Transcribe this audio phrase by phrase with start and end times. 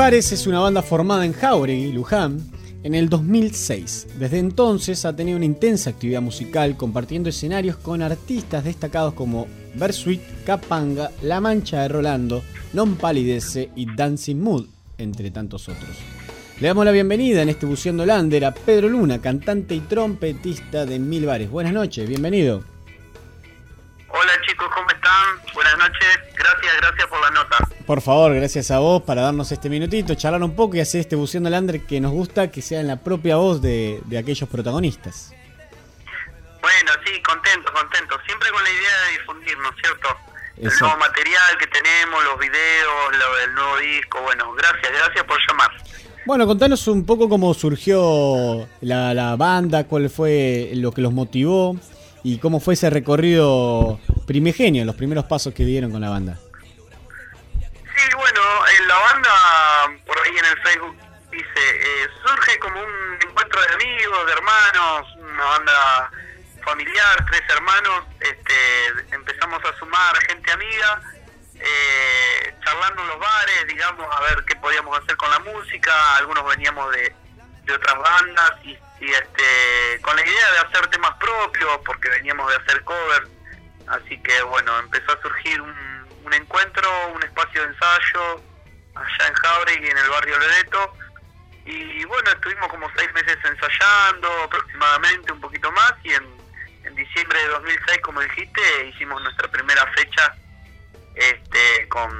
[0.00, 2.40] Mil Bares es una banda formada en Jauregui, Luján,
[2.82, 4.06] en el 2006.
[4.18, 10.22] Desde entonces ha tenido una intensa actividad musical compartiendo escenarios con artistas destacados como Bersuit,
[10.46, 15.98] Capanga, La Mancha de Rolando, Non Palidece y Dancing Mood, entre tantos otros.
[16.60, 20.98] Le damos la bienvenida en este Buceando Lander a Pedro Luna, cantante y trompetista de
[20.98, 21.50] Mil Bares.
[21.50, 22.64] Buenas noches, bienvenido.
[27.90, 31.16] Por favor, gracias a vos para darnos este minutito, charlar un poco y hacer este
[31.16, 35.34] Buceando Lander que nos gusta que sea en la propia voz de, de aquellos protagonistas.
[36.62, 38.14] Bueno, sí, contento, contento.
[38.24, 40.08] Siempre con la idea de difundir, ¿no es cierto?
[40.56, 44.22] El nuevo material que tenemos, los videos, lo, el nuevo disco.
[44.22, 45.70] Bueno, gracias, gracias por llamar.
[46.26, 51.76] Bueno, contanos un poco cómo surgió la, la banda, cuál fue lo que los motivó
[52.22, 53.98] y cómo fue ese recorrido
[54.28, 56.38] primigenio, los primeros pasos que dieron con la banda.
[58.90, 60.98] La banda, por ahí en el Facebook,
[61.30, 66.10] dice, eh, surge como un encuentro de amigos, de hermanos, una banda
[66.64, 71.02] familiar, tres hermanos, este, empezamos a sumar gente amiga,
[71.54, 76.44] eh, charlando en los bares, digamos, a ver qué podíamos hacer con la música, algunos
[76.46, 77.14] veníamos de,
[77.66, 78.76] de otras bandas y,
[79.08, 83.28] este, con la idea de hacer temas propios, porque veníamos de hacer covers,
[83.86, 88.49] así que bueno, empezó a surgir un encuentro, un espacio de ensayo
[89.00, 90.92] allá en Jauregui, en el barrio Loreto,
[91.66, 96.24] y bueno, estuvimos como seis meses ensayando aproximadamente, un poquito más, y en,
[96.84, 98.60] en diciembre de 2006, como dijiste,
[98.94, 100.34] hicimos nuestra primera fecha
[101.14, 102.10] este, con,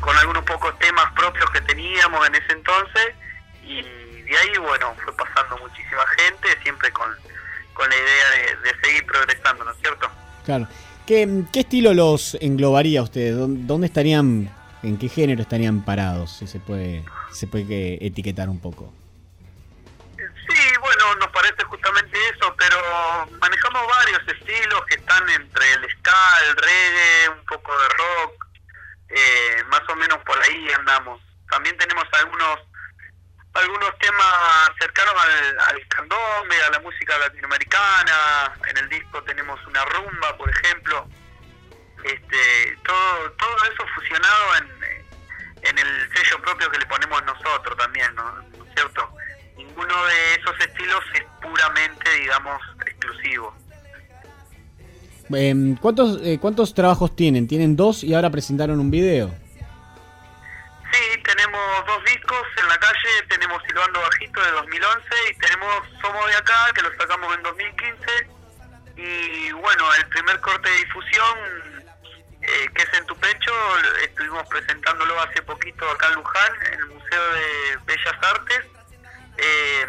[0.00, 3.14] con algunos pocos temas propios que teníamos en ese entonces,
[3.64, 7.08] y de ahí, bueno, fue pasando muchísima gente, siempre con,
[7.74, 8.30] con la idea
[8.62, 10.10] de, seguir progresando, ¿no es cierto?
[10.44, 10.68] Claro.
[11.06, 13.36] ¿Qué, qué estilo los englobaría ustedes?
[13.36, 16.36] ¿Dó- ¿Dónde estarían, en qué género estarían parados?
[16.38, 18.92] Si se puede, se puede que etiquetar un poco.
[20.16, 22.76] Sí, bueno, nos parece justamente eso, pero
[23.40, 28.46] manejamos varios estilos que están entre el ska, el reggae, un poco de rock,
[29.08, 31.20] eh, más o menos por ahí andamos.
[31.50, 32.60] También tenemos algunos
[33.54, 38.52] algunos temas cercanos al, al candombe, a la música latinoamericana.
[38.68, 41.08] En el disco tenemos una rumba, por ejemplo.
[42.04, 44.65] Este, todo todo eso fusionado en,
[46.46, 48.22] propio que le ponemos nosotros también, ¿no?
[48.56, 49.10] ¿No es cierto?
[49.56, 53.54] Ninguno de esos estilos es puramente, digamos, exclusivo.
[55.34, 57.48] Em, ¿cuántos, eh, ¿Cuántos trabajos tienen?
[57.48, 59.34] Tienen dos y ahora presentaron un video.
[60.92, 66.26] Sí, tenemos dos discos en la calle, tenemos Silbando Bajito de 2011 y tenemos Somos
[66.28, 68.06] de Acá, que lo sacamos en 2015.
[68.96, 71.75] Y bueno, el primer corte de difusión,
[72.46, 73.52] eh, que es En Tu Pecho,
[74.04, 78.60] estuvimos presentándolo hace poquito acá en Luján, en el Museo de Bellas Artes.
[79.38, 79.86] Eh,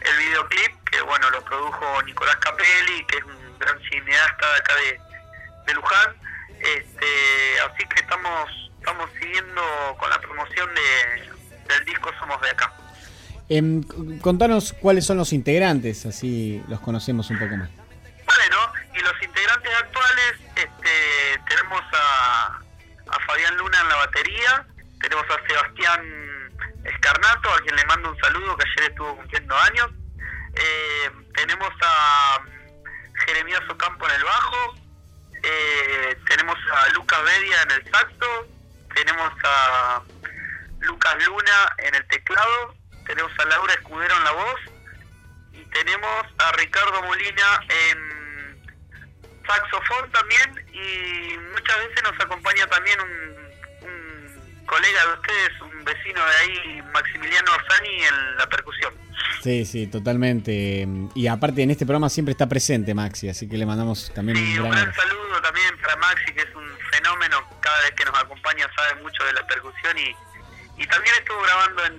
[0.00, 4.74] el videoclip, que bueno, lo produjo Nicolás Capelli, que es un gran cineasta de acá
[4.76, 5.00] de,
[5.66, 6.14] de Luján.
[6.58, 9.62] Este, así que estamos estamos siguiendo
[9.98, 11.30] con la promoción de,
[11.74, 12.72] del disco Somos de Acá.
[13.48, 17.68] C- contanos cuáles son los integrantes, así los conocemos un poco más.
[18.24, 18.72] Bueno,
[19.12, 22.60] los integrantes actuales, este, tenemos a,
[23.10, 24.66] a Fabián Luna en la batería,
[25.00, 26.00] tenemos a Sebastián
[26.84, 29.88] Escarnato, a quien le mando un saludo, que ayer estuvo cumpliendo años,
[30.52, 32.40] Eh, tenemos a
[33.24, 34.74] Jeremías Ocampo en el bajo,
[35.42, 38.46] eh, tenemos a Lucas Bedia en el saxo,
[38.94, 40.02] tenemos a
[40.80, 42.74] Lucas Luna en el teclado,
[43.06, 44.60] tenemos a Laura Escudero en la voz
[45.52, 48.19] y tenemos a Ricardo Molina en
[49.54, 56.20] saxofón también y muchas veces nos acompaña también un, un colega de ustedes, un vecino
[56.24, 58.94] de ahí, Maximiliano Orsani, en la percusión.
[59.42, 60.86] Sí, sí, totalmente.
[61.14, 64.58] Y aparte en este programa siempre está presente Maxi, así que le mandamos también Sí,
[64.58, 65.02] un un gran gran abrazo.
[65.08, 69.24] saludo también para Maxi, que es un fenómeno, cada vez que nos acompaña sabe mucho
[69.24, 70.14] de la percusión y,
[70.82, 71.94] y también estuvo grabando en,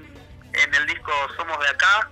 [0.53, 2.09] en el disco Somos de Acá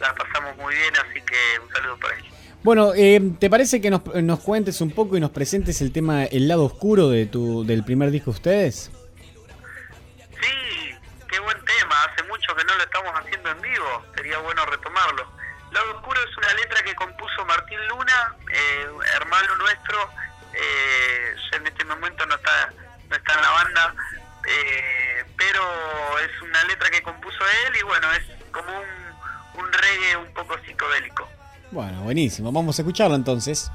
[0.00, 2.33] la pasamos muy bien, así que un saludo para ellos.
[2.64, 6.24] Bueno, eh, ¿te parece que nos, nos, cuentes un poco y nos presentes el tema
[6.24, 8.90] El lado oscuro de tu, del primer disco de ustedes?
[10.40, 10.96] Sí,
[11.28, 11.94] qué buen tema.
[12.04, 14.02] Hace mucho que no lo estamos haciendo en vivo.
[14.16, 15.30] Sería bueno retomarlo.
[15.72, 20.10] Lado oscuro es una letra que compuso Martín Luna, eh, hermano nuestro.
[20.54, 22.72] Eh, en este momento no está,
[23.10, 23.94] no está en la banda,
[24.48, 30.16] eh, pero es una letra que compuso él y bueno, es como un, un reggae
[30.16, 31.28] un poco psicodélico.
[31.70, 32.52] Bueno, buenísimo.
[32.52, 33.70] Vamos a escucharlo entonces.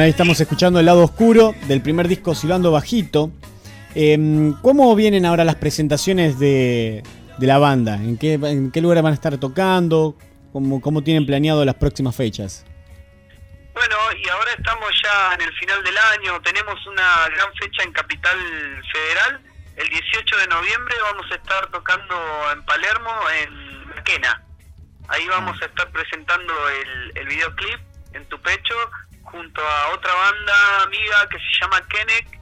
[0.00, 3.30] Ahí estamos escuchando el lado oscuro del primer disco Silbando Bajito.
[3.94, 7.02] Em, ¿Cómo vienen ahora las presentaciones de,
[7.38, 7.94] la banda?
[7.94, 10.16] ¿En qué, ¿En qué lugar van a estar tocando?
[10.52, 12.64] ¿Cómo, ¿Cómo tienen planeado las próximas fechas?
[13.74, 16.40] Bueno, y ahora estamos ya en el final del año.
[16.42, 18.38] Tenemos una gran fecha en Capital
[18.92, 19.40] Federal.
[19.76, 22.14] El 18 de noviembre vamos a estar tocando
[22.52, 23.10] en Palermo,
[23.42, 24.42] en Maquena.
[25.08, 27.80] Ahí vamos a estar presentando el, el videoclip
[28.14, 28.74] en tu pecho
[29.34, 32.40] junto a otra banda amiga que se llama Kenek,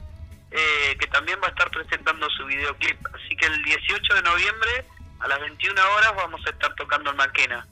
[0.51, 2.99] eh, que también va a estar presentando su videoclip.
[3.15, 4.85] Así que el 18 de noviembre
[5.19, 7.65] a las 21 horas vamos a estar tocando en Maquena.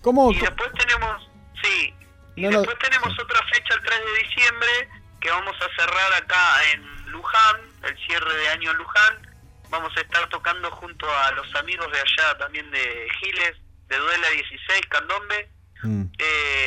[0.00, 0.32] ¿Cómo?
[0.32, 1.28] Y después tenemos,
[1.62, 1.94] sí,
[2.34, 4.88] y después tenemos otra fecha el 3 de diciembre
[5.20, 9.28] que vamos a cerrar acá en Luján, el cierre de año en Luján,
[9.68, 13.56] vamos a estar tocando junto a los amigos de allá también de Giles,
[13.88, 15.48] de Duela 16, Candombe,
[15.82, 16.04] mm.
[16.18, 16.61] eh,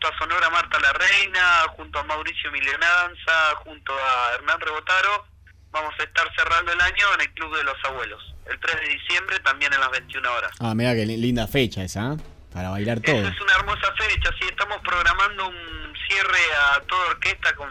[0.00, 5.26] junto a Sonora Marta la Reina, junto a Mauricio Milionanza, junto a Hernán Rebotaro,
[5.70, 8.88] vamos a estar cerrando el año en el Club de los Abuelos, el 3 de
[8.88, 10.52] diciembre también en las 21 horas.
[10.58, 12.16] Ah, mira qué linda fecha esa, ¿eh?
[12.50, 13.28] para bailar todo.
[13.28, 16.40] es una hermosa fecha, sí, estamos programando un cierre
[16.72, 17.68] a toda orquesta con,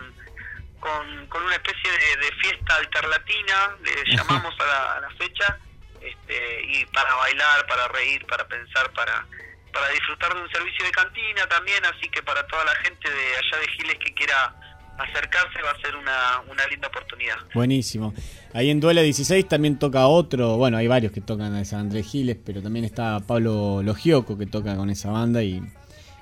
[0.79, 5.57] con, una especie de, fiesta alterlatina, le llamamos a la, fecha,
[6.00, 9.25] este, y para bailar, para reír, para pensar, para
[9.73, 13.35] para disfrutar de un servicio de cantina también, así que para toda la gente de
[13.38, 14.55] allá de Giles que quiera
[14.97, 17.38] acercarse va a ser una, una linda oportunidad.
[17.53, 18.13] Buenísimo.
[18.53, 22.07] Ahí en Duela 16 también toca otro, bueno, hay varios que tocan de San Andrés
[22.07, 25.61] Giles, pero también está Pablo Logioco que toca con esa banda y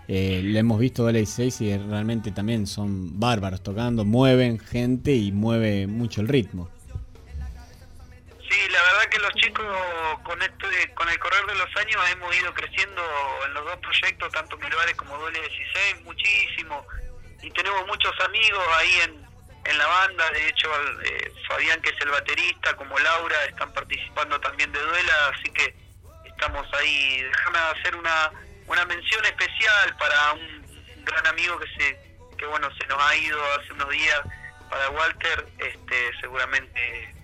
[0.07, 5.31] eh, lo hemos visto Duela 16 y realmente también son bárbaros tocando, mueven gente y
[5.31, 6.69] mueve mucho el ritmo.
[8.87, 9.65] Verdad que los chicos
[10.23, 13.03] con este, con el correr de los años hemos ido creciendo
[13.45, 16.87] en los dos proyectos, tanto Milvares como Duele 16, muchísimo.
[17.41, 19.27] Y tenemos muchos amigos ahí en,
[19.65, 20.71] en la banda, de hecho
[21.03, 25.75] eh, Fabián que es el baterista, como Laura, están participando también de Duela, así que
[26.23, 28.31] estamos ahí, déjame hacer una,
[28.67, 33.41] una mención especial para un, gran amigo que se que bueno se nos ha ido
[33.53, 34.21] hace unos días
[34.69, 37.16] para Walter, este seguramente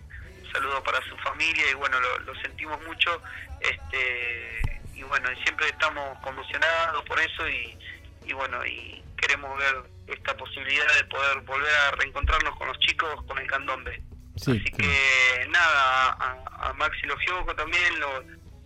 [0.53, 3.21] saludo para su familia y bueno lo, lo sentimos mucho,
[3.59, 7.77] este y bueno siempre estamos conmocionados por eso y,
[8.25, 13.23] y bueno y queremos ver esta posibilidad de poder volver a reencontrarnos con los chicos
[13.25, 14.01] con el candombe.
[14.35, 18.23] Así que nada, a, a Maxi Logioco también lo,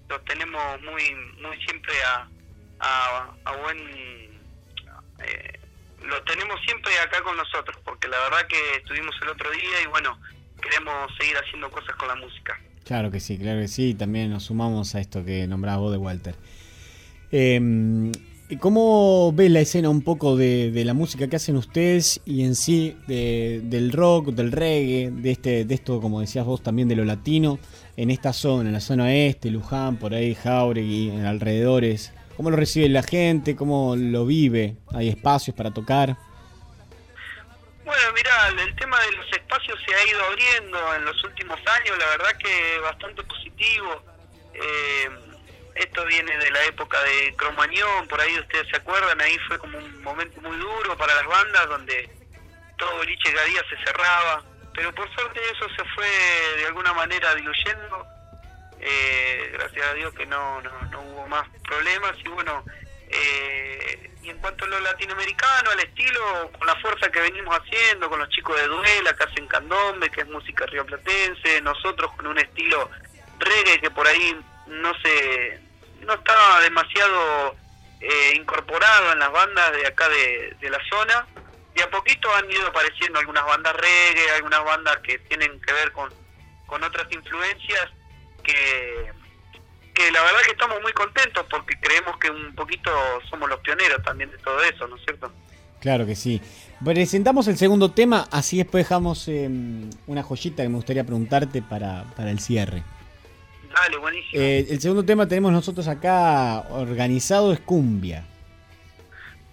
[0.10, 2.28] lo tenemos muy muy siempre a,
[2.80, 3.78] a, buen...
[5.20, 5.60] Eh,
[6.02, 9.88] lo tenemos siempre acá con nosotros, porque la verdad que estuvimos el otro día y
[9.88, 10.18] bueno,
[10.70, 12.60] queremos seguir haciendo cosas con la música.
[12.84, 15.98] Claro que sí, claro que sí, también nos sumamos a esto que nombraba vos de
[15.98, 16.36] Walter.
[17.32, 18.12] Eh,
[18.62, 22.96] ¿Cómo ves la escena un poco de, la música que hacen ustedes y en sí
[23.06, 27.60] del rock, del reggae, de este, de esto, como decías vos, también de lo latino,
[27.98, 32.14] en esta zona, en la zona este, Luján, por ahí, Jauregui, en alrededores?
[32.38, 33.58] ¿Cómo lo recibe la gente?
[33.58, 34.78] ¿Cómo lo vive?
[34.94, 36.18] ¿Hay espacios para tocar?
[37.88, 41.98] Bueno, mira, el tema de los espacios se ha ido abriendo en los últimos años,
[41.98, 44.04] la verdad que bastante positivo.
[44.54, 45.10] Eh,
[45.74, 49.78] esto viene de la época de Cromañón, por ahí ustedes se acuerdan, ahí fue como
[49.78, 52.10] un momento muy duro para las bandas donde
[52.78, 56.10] todo boliche cada día se cerraba, pero por suerte eso se fue
[56.58, 58.06] de alguna manera diluyendo,
[58.82, 62.66] eh, gracias a Dios que no, no, hubo más problemas y bueno,
[63.10, 68.10] eh, y en cuanto a lo latinoamericano, al estilo, con la fuerza que venimos haciendo,
[68.10, 72.38] con los chicos de Duela que hacen candombe, que es música rioplatense, nosotros con un
[72.38, 72.90] estilo
[73.40, 74.38] reggae que por ahí
[74.68, 75.62] no se
[76.02, 77.56] no estaba demasiado
[78.00, 81.26] eh, incorporado en las bandas de acá de, la zona.
[81.76, 85.92] Y a poquito han ido apareciendo algunas bandas reggae, algunas bandas que tienen que ver
[85.92, 86.12] con,
[86.66, 87.90] con otras influencias
[88.44, 89.12] que,
[89.98, 92.92] que la verdad que estamos muy contentos porque creemos que un poquito
[93.30, 95.32] somos los pioneros también de todo eso, ¿no es cierto?
[95.80, 96.40] Claro que sí.
[96.86, 102.04] Presentamos el segundo tema, así después dejamos em, una joyita que me gustaría preguntarte para,
[102.16, 102.84] para el cierre.
[104.34, 108.24] Eh, el segundo tema tenemos nosotros acá organizado es cumbia.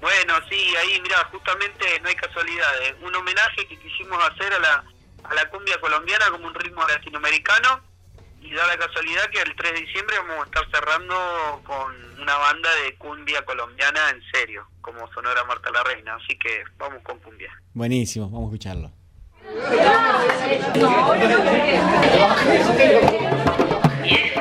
[0.01, 2.95] Bueno, sí, ahí mira, justamente no hay casualidades.
[3.03, 4.85] Un homenaje que quisimos hacer a la,
[5.25, 7.94] a la cumbia colombiana como un ritmo latinoamericano
[8.45, 11.15] y da la casualidad que el 3 de diciembre vamos a estar cerrando
[11.65, 16.63] con una banda de cumbia colombiana en serio, como Sonora Marta la Reina, así que
[16.77, 17.51] vamos con cumbia.
[17.73, 18.93] Buenísimo, vamos a escucharlo.
[24.05, 24.41] Y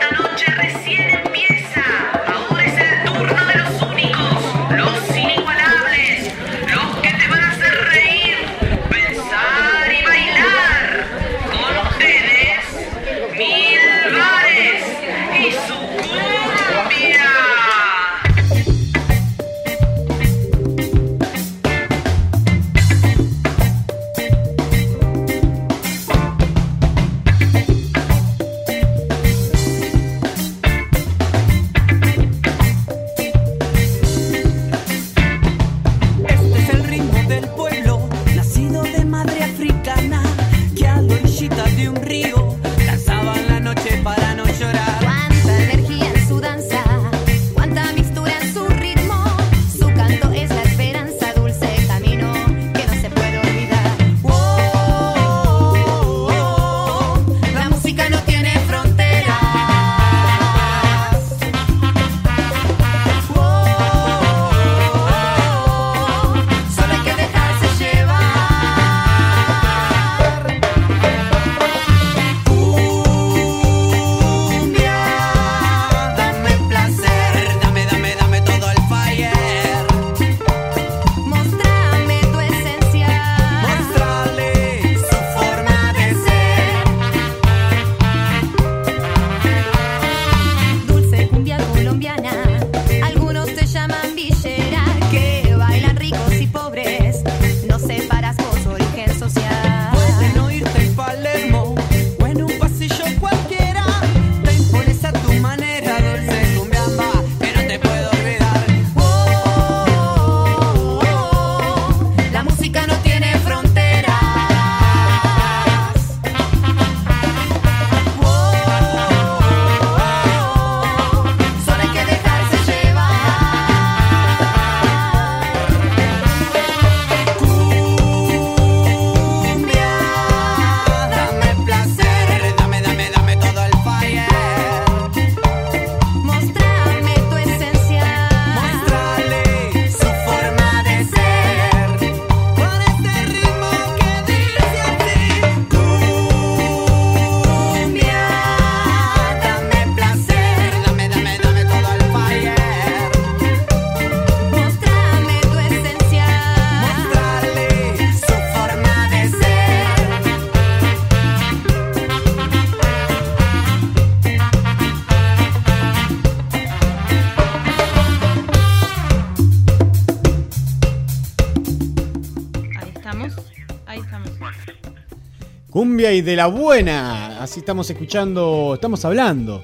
[176.22, 177.42] de la buena.
[177.42, 179.64] Así estamos escuchando, estamos hablando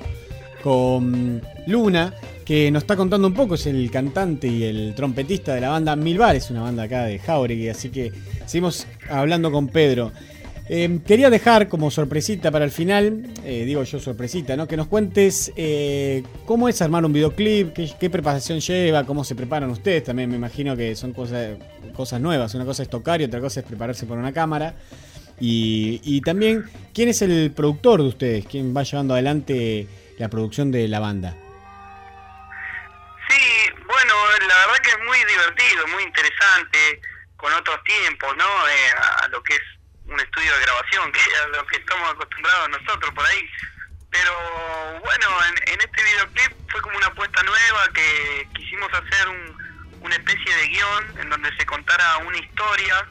[0.63, 5.62] con Luna, que nos está contando un poco, es el cantante y el trompetista de
[5.62, 8.12] la banda Mil es una banda acá de Jauregui, así que
[8.45, 10.12] seguimos hablando con Pedro.
[10.71, 14.67] Em, quería dejar como sorpresita para el final, eh, digo yo sorpresita, ¿no?
[14.67, 19.71] Que nos cuentes eh, cómo es armar un videoclip, qué, preparación lleva, cómo se preparan
[19.71, 20.03] ustedes.
[20.03, 21.57] También me imagino que son cosas,
[21.95, 22.53] cosas nuevas.
[22.53, 24.75] Una cosa es tocar y otra cosa es prepararse por una cámara.
[25.39, 28.45] Y, también, ¿quién es el productor de ustedes?
[28.45, 31.36] ¿Quién va llevando adelante la producción de la banda?
[33.30, 34.13] Sí, bueno,
[34.47, 37.02] la verdad que es muy divertido, muy interesante,
[37.38, 38.67] con otros tiempos, ¿no?
[38.67, 38.91] Eh,
[39.23, 39.62] a lo que es
[40.06, 43.49] un estudio de grabación, que es a lo que estamos acostumbrados nosotros por ahí.
[44.12, 44.32] Pero
[45.04, 45.28] bueno,
[45.67, 49.28] en, este videoclip fue como una apuesta nueva que quisimos hacer
[50.02, 53.08] una especie de guion en donde se contara una historia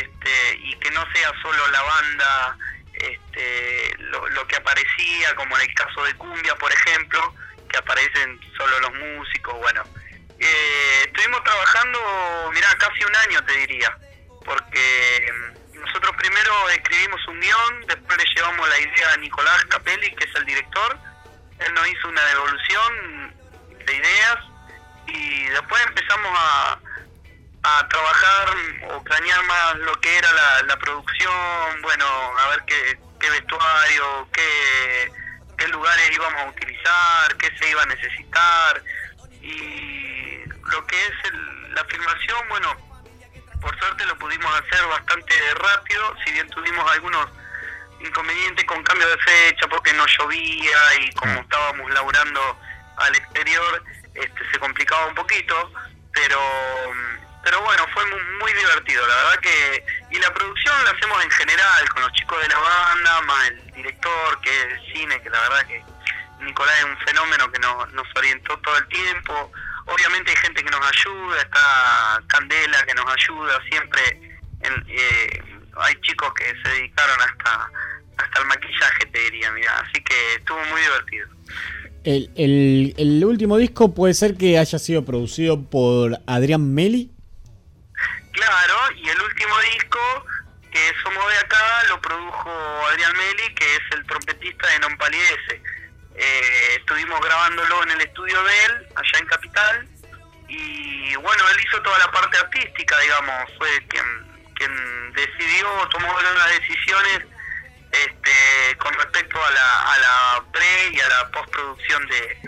[0.00, 2.56] este, y que no sea solo la banda
[2.92, 7.34] este, lo, que aparecía, como en el caso de Cumbia, por ejemplo,
[7.68, 9.54] que aparecen solo los músicos.
[9.58, 9.82] Bueno,
[10.38, 13.96] eh, estuvimos trabajando, mira, casi un año te diría,
[14.44, 15.32] porque
[15.74, 20.34] nosotros primero escribimos un guion, después le llevamos la idea a Nicolás Capelli, que es
[20.36, 20.98] el director.
[21.58, 23.34] Él nos hizo una devolución
[23.86, 24.38] de ideas
[25.06, 26.78] y después empezamos a,
[27.64, 28.48] a trabajar
[28.90, 30.28] o cranear más lo que era
[30.66, 32.06] la, producción, bueno,
[32.38, 35.12] a ver qué, qué vestuario, qué,
[35.56, 38.82] qué lugares íbamos a utilizar, qué se iba a necesitar
[39.42, 41.12] y lo que es
[41.74, 42.76] la filmación, bueno,
[43.60, 47.28] por suerte lo pudimos hacer bastante rápido, si bien tuvimos algunos
[48.00, 51.42] inconvenientes con cambio de fecha porque no llovía y como ah.
[51.42, 52.58] estábamos laburando
[52.96, 55.72] al exterior, este, se complicaba un poquito,
[56.12, 56.40] pero
[57.44, 58.04] pero bueno, fue
[58.40, 59.84] muy, divertido, la verdad que...
[60.10, 63.72] Y la producción la hacemos en general, con los chicos de la banda, más el
[63.72, 65.82] director, que es el cine, que la verdad que
[66.44, 69.52] Nicolás es un fenómeno que nos, nos orientó todo el tiempo,
[69.86, 74.00] Obviamente hay gente que nos ayuda, está Candela que nos ayuda, siempre
[74.88, 75.42] eh,
[75.76, 77.70] hay chicos que se dedicaron hasta
[78.18, 81.26] hasta el maquillaje, te diría, mira, así que estuvo muy divertido.
[82.04, 87.10] El, el, el último disco puede ser que haya sido producido por Adrián Meli.
[88.32, 90.26] Claro, y el último disco
[90.72, 92.50] que Somos de Acá lo produjo
[92.88, 94.96] Adrián Meli, que es el trompetista de Non.
[96.14, 99.88] Eh, estuvimos grabándolo en el estudio de él, allá en Capital,
[100.48, 107.22] y bueno, él hizo toda la parte artística, digamos, fue quien, decidió, tomó unas decisiones
[107.90, 112.38] este, con respecto a la, a la pre y a la postproducción de,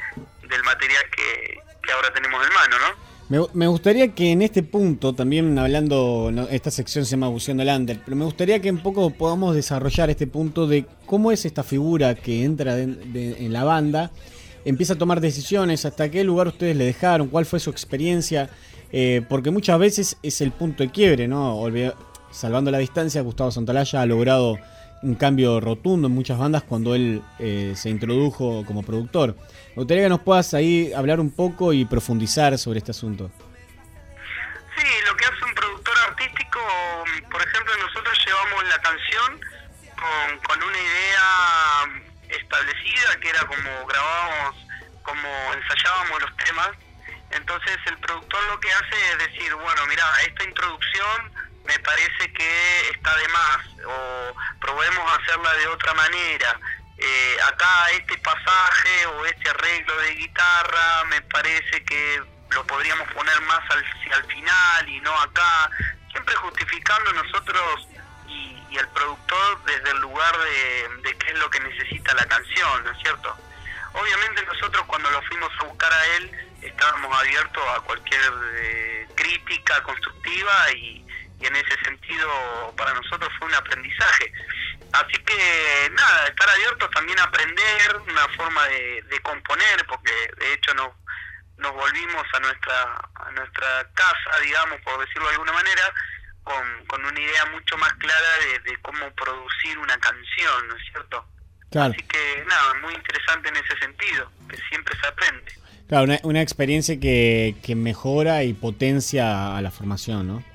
[0.48, 3.03] del material que ahora tenemos en mano, ¿no?
[3.28, 7.98] Me, gustaría que en este punto, también hablando, esta sección se llama Buceando el Under,
[8.04, 12.14] pero me gustaría que un poco podamos desarrollar este punto de cómo es esta figura
[12.14, 14.10] que entra en la banda,
[14.64, 18.50] empieza a tomar decisiones, hasta qué lugar ustedes le dejaron, cuál fue su experiencia,
[18.92, 21.64] eh, porque muchas veces es el punto de quiebre, ¿no?
[22.30, 24.58] salvando la distancia, Gustavo Santalaya ha logrado
[25.04, 29.36] un cambio rotundo en muchas bandas cuando él eh, se introdujo como productor.
[29.76, 33.30] Me gustaría que nos puedas ahí hablar un poco y profundizar sobre este asunto.
[34.76, 36.60] Sí, lo que hace un productor artístico,
[37.30, 39.40] por ejemplo, nosotros llevamos la canción
[39.94, 44.56] con, con una idea establecida, que era como grabábamos,
[45.02, 46.70] como ensayábamos los temas.
[47.30, 51.32] Entonces el productor lo que hace es decir, bueno, mira, esta introducción
[51.64, 56.60] me parece que está de más o probemos hacerla de otra manera.
[56.96, 63.40] Eh, acá este pasaje o este arreglo de guitarra me parece que lo podríamos poner
[63.42, 65.70] más al, al final y no acá,
[66.12, 67.88] siempre justificando nosotros
[68.28, 72.90] y, el productor desde el lugar de, qué es lo que necesita la canción, ¿no
[72.90, 73.36] es cierto?
[73.92, 79.80] Obviamente nosotros cuando lo fuimos a buscar a él estábamos abiertos a cualquier eh, crítica
[79.84, 81.06] constructiva y,
[81.40, 84.32] y en ese sentido para nosotros fue un aprendizaje.
[84.92, 90.74] Así que nada, estar abiertos también a aprender una forma de, componer, porque de hecho
[90.74, 90.90] nos,
[91.56, 92.82] nos volvimos a nuestra,
[93.14, 95.82] a nuestra casa, digamos, por decirlo de alguna manera,
[96.44, 98.28] con, con una idea mucho más clara
[98.64, 101.26] de, cómo producir una canción, ¿no es cierto?
[101.74, 105.52] Así que nada, muy interesante en ese sentido, que siempre se aprende.
[105.88, 110.53] Claro, una, una experiencia que, que mejora y potencia a la formación, ¿no?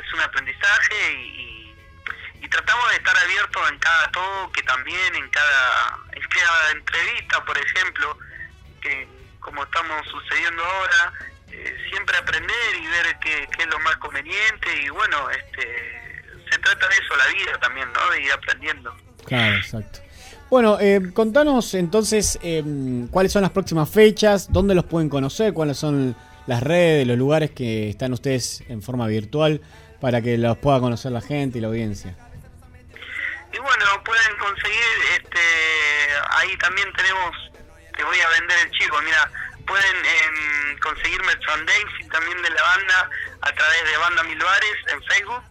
[0.00, 1.74] Es un aprendizaje y,
[2.42, 7.56] y, tratamos de estar abiertos en cada toque también, en cada, en cada entrevista, por
[7.56, 8.18] ejemplo,
[8.80, 9.08] que
[9.38, 11.12] como estamos sucediendo ahora,
[11.52, 16.00] eh, siempre aprender y ver qué, qué, es lo más conveniente y bueno, este
[16.58, 18.10] trata de eso la vida también, ¿no?
[18.10, 18.94] De ir aprendiendo.
[19.24, 20.00] Claro, exacto.
[20.50, 22.64] Bueno, eh, contanos entonces eh,
[23.10, 27.52] cuáles son las próximas fechas, dónde los pueden conocer, cuáles son las redes, los lugares
[27.52, 29.60] que están ustedes en forma virtual
[30.00, 32.16] para que los pueda conocer la gente y la audiencia.
[33.52, 34.80] Y bueno, pueden conseguir,
[35.12, 35.40] este,
[36.30, 37.36] ahí también tenemos,
[37.96, 39.28] te voy a vender el chico, mira,
[39.66, 43.10] pueden em, conseguir merchandising también de la banda
[43.42, 45.44] a través de Banda Milbares en Facebook.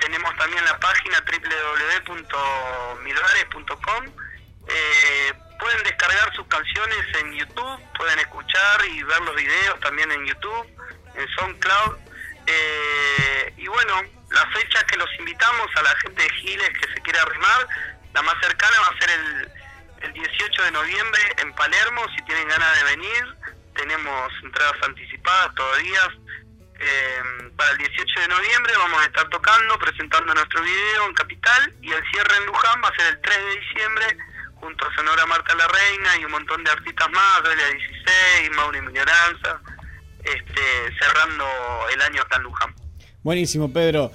[0.00, 4.06] Tenemos también la página www.milbares.com.
[4.68, 10.26] Eh, pueden descargar sus canciones en YouTube, pueden escuchar y ver los videos también en
[10.26, 10.66] YouTube,
[11.14, 11.96] en SoundCloud.
[12.46, 17.00] Eh, y bueno, la fecha que los invitamos a la gente de Giles que se
[17.02, 17.68] quiera arrimar,
[18.14, 19.50] la más cercana va a ser el,
[20.02, 23.36] el 18 de noviembre en Palermo, si tienen ganas de venir,
[23.74, 26.00] tenemos entradas anticipadas todavía.
[26.78, 27.22] Eh,
[27.56, 31.90] para el 18 de noviembre vamos a estar tocando, presentando nuestro video en Capital y
[31.90, 34.18] el cierre en Luján va a ser el 3 de diciembre
[34.60, 38.80] junto a Sonora Marta la Reina y un montón de artistas más, Delia 16, Mauri
[38.82, 39.60] Miñoranza,
[40.34, 40.62] este,
[40.98, 41.44] cerrando
[41.94, 42.74] el año acá en Luján.
[43.22, 44.12] Buenísimo, Pedro.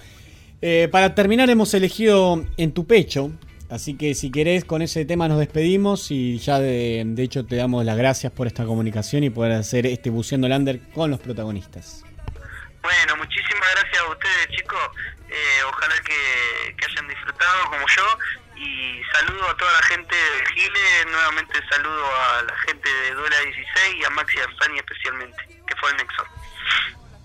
[0.61, 3.31] Eh, para terminar hemos elegido En tu pecho,
[3.69, 7.55] así que si querés con ese tema nos despedimos y ya de, de hecho te
[7.55, 12.03] damos las gracias por esta comunicación y poder hacer este Buceando Lander con los protagonistas.
[12.83, 14.79] Bueno, muchísimas gracias a ustedes chicos,
[15.29, 18.03] eh, ojalá que, que hayan disfrutado como yo
[18.55, 23.39] y saludo a toda la gente de Gile, nuevamente saludo a la gente de Duela
[23.39, 25.47] 16 y a Maxi Arzani especialmente,
[25.81, 26.23] fue el Nexo.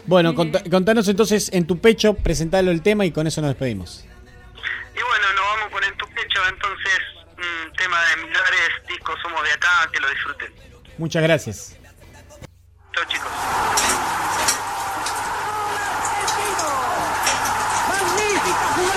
[0.07, 4.05] Bueno, cont contanos entonces en tu pecho, presentalo el tema y con eso nos despedimos.
[4.05, 7.01] Y bueno, nos vamos con En tu pecho, entonces,
[7.37, 10.53] un tema de Milares, disco Somos de Acá, que lo disfruten.
[10.99, 11.77] Muchas gracias.
[12.95, 13.31] Chao chicos.
[17.89, 18.96] ¡Magnífica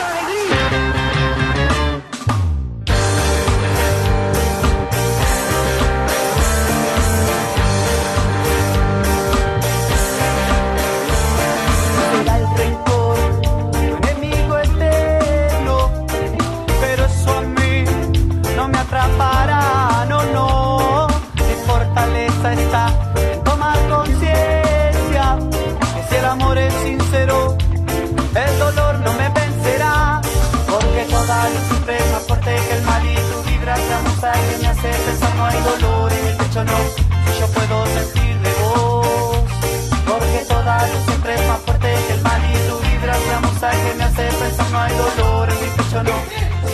[44.89, 46.17] hay dolor en mi pecho, no.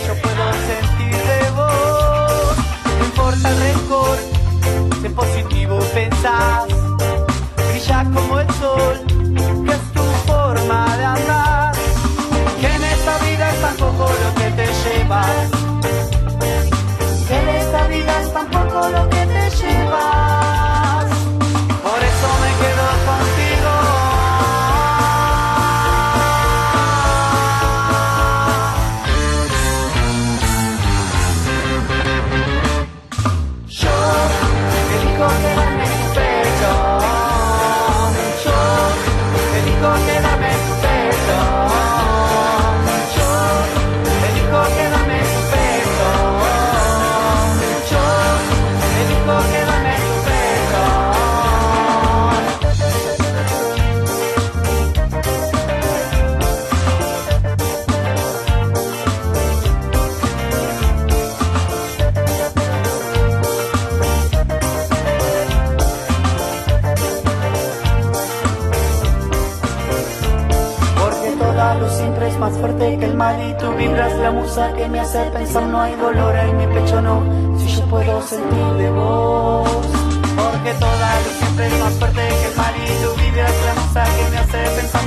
[0.06, 2.56] Yo puedo sentir de vos.
[2.98, 4.18] No importa el rencor,
[5.00, 6.64] si en positivo pensás.
[7.70, 9.00] Brilla como el sol,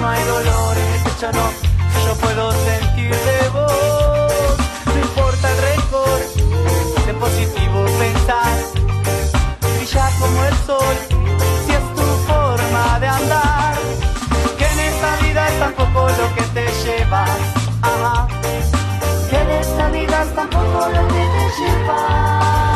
[0.09, 1.49] hay dolor en no
[1.93, 4.57] si yo puedo sentir de vos.
[4.85, 6.19] No importa el rencor
[7.05, 8.57] de positivo pensar.
[9.75, 10.95] Brilla como el sol
[11.65, 13.75] si es tu forma de andar.
[14.57, 17.29] Que en esta vida es tan poco lo que te llevas
[17.81, 18.27] ajá.
[19.29, 22.69] que en esta vida es tan poco lo que te llevas